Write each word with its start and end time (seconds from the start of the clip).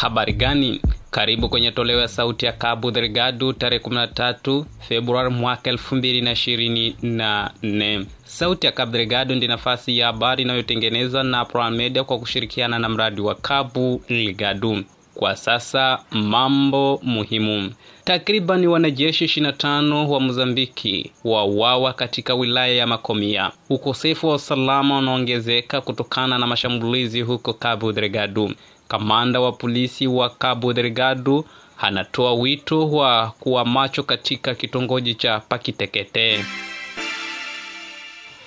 habari 0.00 0.32
gani 0.32 0.80
karibu 1.10 1.48
kwenye 1.48 1.70
toleo 1.72 2.00
ya 2.00 2.08
sauti 2.08 2.46
ya 2.46 2.52
Cabo 2.52 2.90
Delgado 2.90 3.52
tarehe 3.52 3.82
13 3.84 4.64
Februari 4.88 5.30
mwaka 5.30 5.72
2024. 5.72 8.04
Sauti 8.24 8.66
ya 8.66 8.72
Cabo 8.72 8.92
Delgado 8.92 9.34
ndi 9.34 9.48
nafasi 9.48 9.98
ya 9.98 10.06
habari 10.06 10.42
inayotengenezwa 10.42 11.24
na 11.24 11.44
Prime 11.44 11.70
Media 11.70 12.04
kwa 12.04 12.18
kushirikiana 12.18 12.78
na 12.78 12.88
mradi 12.88 13.20
wa 13.20 13.34
Cabo 13.34 14.00
Delgado. 14.08 14.78
Kwa 15.14 15.36
sasa 15.36 15.98
mambo 16.10 17.00
muhimu. 17.02 17.72
Takriban 18.04 18.66
wanajeshi 18.66 19.24
25 19.24 20.06
wa 20.06 20.20
Mozambiki 20.20 21.10
wauawa 21.24 21.92
katika 21.92 22.34
wilaya 22.34 22.74
ya 22.74 22.86
Makomia. 22.86 23.50
Ukosefu 23.70 24.28
wa 24.28 24.34
usalama 24.34 24.98
unaongezeka 24.98 25.80
kutokana 25.80 26.38
na 26.38 26.46
mashambulizi 26.46 27.20
huko 27.20 27.52
Cabo 27.52 27.92
Delgado. 27.92 28.50
Kamanda 28.90 29.40
wa 29.40 29.52
polisi 29.52 30.06
wa 30.06 30.30
Cabo 30.30 30.72
Delgado 30.72 31.44
anatoa 31.78 32.34
wito 32.34 32.90
wa 32.90 33.32
kuwa 33.40 33.64
macho 33.64 34.02
katika 34.02 34.54
kitongoji 34.54 35.14
cha 35.14 35.40
Pakitekete. 35.40 36.44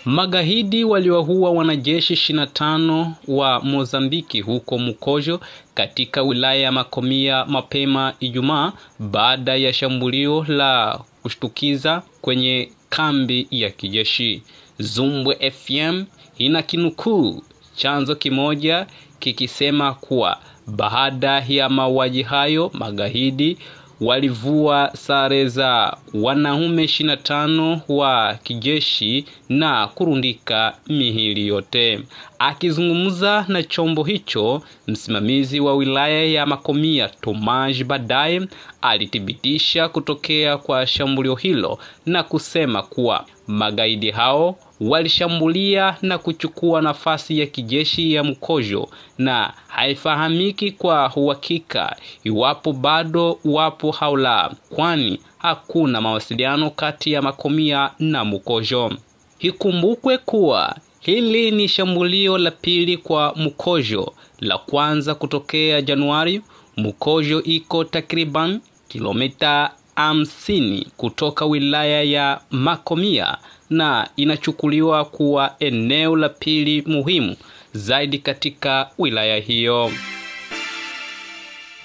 Magaidi 0.05 0.83
waliwaua 0.83 1.51
wanajeshi 1.51 2.13
25 2.13 3.07
wa 3.27 3.59
Mozambiki 3.61 4.41
huko 4.41 4.77
Mukojo 4.77 5.39
katika 5.73 6.21
wilaya 6.23 6.61
ya 6.61 6.71
Makomia 6.71 7.45
mapema 7.45 8.13
Ijumaa 8.19 8.71
baada 8.99 9.55
ya 9.55 9.73
shambulio 9.73 10.45
la 10.47 10.99
kushtukiza 11.21 12.01
kwenye 12.21 12.71
kambi 12.89 13.47
ya 13.51 13.69
kijeshi. 13.69 14.43
Zumbwe 14.79 15.51
FM 15.51 16.05
ina 16.37 16.61
kinukuu 16.61 17.43
chanzo 17.75 18.15
kimoja 18.15 18.87
kikisema 19.19 19.93
kuwa 19.93 20.37
baada 20.67 21.43
ya 21.47 21.69
mauaji 21.69 22.21
hayo 22.23 22.71
magaidi 22.73 23.57
walivua 24.01 24.91
sare 24.95 25.47
za 25.47 25.97
wanaume 26.13 26.83
25 26.85 27.79
wa 27.87 28.33
kijeshi 28.43 29.25
na 29.49 29.87
kurundika 29.87 30.73
mihili 30.87 31.47
yote. 31.47 31.99
Akizungumza 32.39 33.45
na 33.47 33.63
chombo 33.63 34.03
hicho, 34.03 34.61
msimamizi 34.87 35.59
wa 35.59 35.75
wilaya 35.75 36.25
ya 36.25 36.45
Makomia 36.45 37.07
Tomaj 37.07 37.83
baadaye 37.83 38.41
alithibitisha 38.81 39.89
kutokea 39.89 40.57
kwa 40.57 40.87
shambulio 40.87 41.35
hilo 41.35 41.79
na 42.05 42.23
kusema 42.23 42.83
kuwa 42.83 43.25
magaidi 43.47 44.11
hao 44.11 44.55
walishambulia 44.89 45.97
na 46.01 46.17
kuchukua 46.17 46.81
nafasi 46.81 47.39
ya 47.39 47.45
kijeshi 47.45 48.13
ya 48.13 48.23
Mkojo 48.23 48.89
na 49.17 49.53
haifahamiki 49.67 50.71
kwa 50.71 51.11
uhakika 51.15 51.95
iwapo 52.23 52.73
bado 52.73 53.39
wapo 53.45 53.95
au 53.99 54.17
la, 54.17 54.51
kwani 54.69 55.19
hakuna 55.37 56.01
mawasiliano 56.01 56.69
kati 56.69 57.11
ya 57.11 57.21
Makomia 57.21 57.89
na 57.99 58.25
Mkojo. 58.25 58.91
Ikumbukwe 59.39 60.17
kuwa 60.17 60.75
hili 60.99 61.51
ni 61.51 61.67
shambulio 61.67 62.37
la 62.37 62.51
pili 62.51 62.97
kwa 62.97 63.33
Mkojo, 63.35 64.13
la 64.39 64.57
kwanza 64.57 65.15
kutokea 65.15 65.81
Januari. 65.81 66.41
Mkojo 66.77 67.43
iko 67.43 67.83
takriban 67.83 68.59
kilomita 68.87 69.71
hamsini 69.95 70.87
kutoka 70.97 71.45
wilaya 71.45 72.03
ya 72.03 72.41
Makomia 72.51 73.37
na 73.69 74.09
inachukuliwa 74.15 75.05
kuwa 75.05 75.55
eneo 75.59 76.15
la 76.15 76.29
pili 76.29 76.81
muhimu 76.85 77.35
zaidi 77.73 78.19
katika 78.19 78.89
wilaya 78.97 79.37
hiyo. 79.37 79.91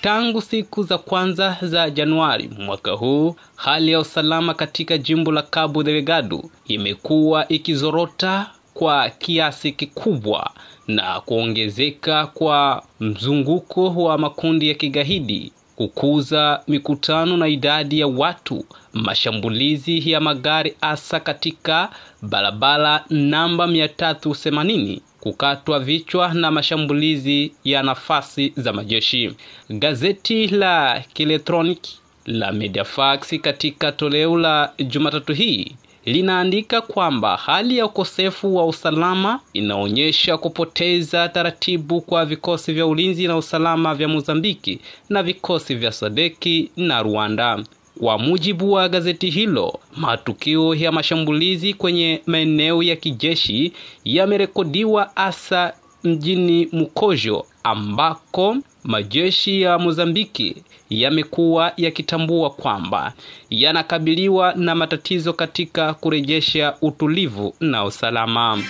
Tangu 0.00 0.42
siku 0.42 0.82
za 0.82 0.98
kwanza 0.98 1.56
za 1.62 1.90
Januari 1.90 2.50
mwaka 2.58 2.90
huu, 2.92 3.36
hali 3.56 3.92
ya 3.92 4.00
usalama 4.00 4.54
katika 4.54 4.98
jimbo 4.98 5.32
la 5.32 5.42
Cabo 5.42 5.82
Delgado 5.82 6.42
imekuwa 6.68 7.48
ikizorota 7.48 8.46
kwa 8.74 9.10
kiasi 9.10 9.72
kikubwa 9.72 10.50
na 10.88 11.20
kuongezeka 11.20 12.26
kwa 12.26 12.82
mzunguko 13.00 13.84
wa 14.04 14.18
makundi 14.18 14.68
ya 14.68 14.74
kigaidi 14.74 15.52
kukuza 15.78 16.60
mikutano 16.68 17.36
na 17.36 17.48
idadi 17.48 18.00
ya 18.00 18.06
watu, 18.06 18.64
mashambulizi 18.92 20.10
ya 20.10 20.20
magari 20.20 20.74
hasa 20.80 21.20
katika 21.20 21.90
barabara 22.22 23.04
namba 23.10 23.66
380, 23.66 25.00
kukatwa 25.20 25.80
vichwa 25.80 26.34
na 26.34 26.50
mashambulizi 26.50 27.52
ya 27.64 27.82
nafasi 27.82 28.52
za 28.56 28.72
majeshi. 28.72 29.32
Gazeti 29.70 30.46
la 30.46 31.04
kielektroniki 31.12 31.98
la 32.26 32.52
Mediafax 32.52 33.40
katika 33.40 33.92
toleo 33.92 34.38
la 34.38 34.72
Jumatatu 34.78 35.32
hii 35.32 35.76
linaandika 36.12 36.80
kwamba 36.80 37.36
hali 37.36 37.78
ya 37.78 37.86
ukosefu 37.86 38.56
wa 38.56 38.66
usalama 38.66 39.40
inaonyesha 39.52 40.36
kupoteza 40.38 41.28
taratibu 41.28 42.00
kwa 42.00 42.24
vikosi 42.24 42.72
vya 42.72 42.86
ulinzi 42.86 43.26
na 43.26 43.36
usalama 43.36 43.94
vya 43.94 44.08
Mozambiki 44.08 44.78
na 45.08 45.22
vikosi 45.22 45.74
vya 45.74 45.92
Sadeki 45.92 46.70
na 46.76 47.02
Rwanda. 47.02 47.64
Kwa 48.00 48.18
mujibu 48.18 48.72
wa 48.72 48.88
gazeti 48.88 49.30
hilo, 49.30 49.80
matukio 49.96 50.74
ya 50.74 50.92
mashambulizi 50.92 51.74
kwenye 51.74 52.22
maeneo 52.26 52.82
ya 52.82 52.96
kijeshi 52.96 53.72
yamerekodiwa 54.04 55.10
hasa 55.14 55.72
mjini 56.04 56.68
Mukojo 56.72 57.44
ambako 57.64 58.56
majeshi 58.88 59.62
ya 59.62 59.78
Mozambiki 59.78 60.56
yamekuwa 60.90 61.72
yakitambua 61.76 62.50
kwamba 62.50 63.12
yanakabiliwa 63.50 64.54
na 64.54 64.74
matatizo 64.74 65.32
katika 65.32 65.94
kurejesha 65.94 66.74
utulivu 66.82 67.54
na 67.60 67.84
usalama. 67.84 68.62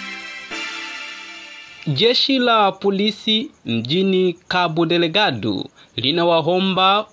Jeshi 1.87 2.39
la 2.39 2.73
polisi 2.73 3.51
mjini 3.67 4.33
Cabo 4.49 4.87
Delgado 4.87 5.65
linawaomba 5.97 7.07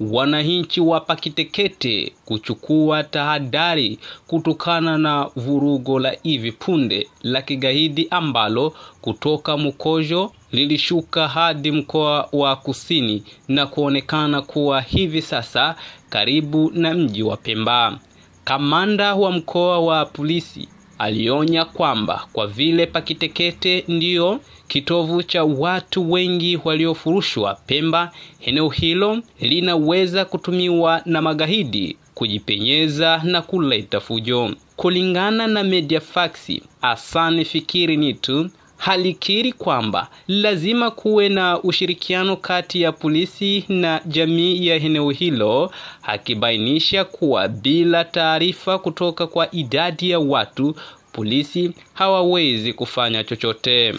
wananchi 0.00 0.80
wa 0.80 1.00
Pakitekete 1.00 2.12
kuchukua 2.24 3.04
tahadhari 3.04 3.98
kutokana 4.26 4.98
na 4.98 5.24
vurugo 5.36 5.98
la 5.98 6.16
hivi 6.22 6.52
punde 6.52 7.08
la 7.22 7.42
kigaidi 7.42 8.06
ambalo 8.10 8.74
kutoka 9.00 9.56
Mukojo 9.56 10.32
lilishuka 10.52 11.28
hadi 11.28 11.72
mkoa 11.72 12.28
wa 12.32 12.56
Kusini 12.56 13.22
na 13.48 13.66
kuonekana 13.66 14.42
kuwa 14.42 14.80
hivi 14.80 15.22
sasa 15.22 15.74
karibu 16.10 16.70
na 16.74 16.94
mji 16.94 17.22
wa 17.22 17.36
Pemba. 17.36 17.98
Kamanda 18.44 19.14
wa 19.14 19.32
mkoa 19.32 19.78
wa 19.80 20.06
polisi 20.06 20.68
alionya 20.98 21.64
kwamba 21.64 22.26
kwa 22.32 22.46
vile 22.46 22.86
Pakitekete 22.86 23.84
ndiyo 23.88 24.40
kitovu 24.68 25.22
cha 25.22 25.44
watu 25.44 26.12
wengi 26.12 26.58
waliofurushwa 26.64 27.54
Pemba, 27.66 28.12
eneo 28.40 28.68
hilo 28.68 29.18
linaweza 29.40 30.24
kutumiwa 30.24 31.02
na 31.06 31.22
magaidi 31.22 31.96
kujipenyeza 32.14 33.20
na 33.24 33.42
kuleta 33.42 34.00
fujo. 34.00 34.50
Kulingana 34.76 35.46
na 35.46 35.64
Mediafax, 35.64 36.52
Hassan 36.80 37.44
Fikiri 37.44 37.96
Nitu 37.96 38.50
halikiri 38.84 39.52
kwamba 39.52 40.08
lazima 40.28 40.90
kuwe 40.90 41.28
na 41.28 41.60
ushirikiano 41.62 42.36
kati 42.36 42.82
ya 42.82 42.92
polisi 42.92 43.64
na 43.68 44.00
jamii 44.06 44.66
ya 44.66 44.76
eneo 44.76 45.10
hilo, 45.10 45.72
akibainisha 46.02 47.04
kuwa 47.04 47.48
bila 47.48 48.04
taarifa 48.04 48.78
kutoka 48.78 49.26
kwa 49.26 49.54
idadi 49.54 50.10
ya 50.10 50.18
watu, 50.18 50.74
polisi 51.12 51.70
hawawezi 51.94 52.72
kufanya 52.72 53.24
chochote. 53.24 53.94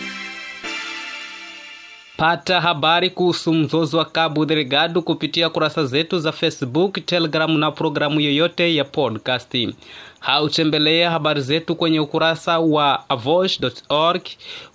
Pata 2.17 2.61
habari 2.61 3.09
kuhusu 3.09 3.53
mzozo 3.53 3.97
wa 3.97 4.05
Cabo 4.05 4.45
Delgado 4.45 5.01
kupitia 5.01 5.49
kurasa 5.49 5.85
zetu 5.85 6.19
za 6.19 6.31
Facebook, 6.31 7.05
Telegram 7.05 7.57
na 7.57 7.71
programu 7.71 8.21
yoyote 8.21 8.75
ya 8.75 8.83
podcast. 10.23 10.25
Hautembelea 10.25 11.11
habari 11.11 11.41
zetu 11.41 11.75
kwenye 11.75 11.99
ukurasa 11.99 12.59
wa 12.59 13.09
avosh.org. 13.09 14.21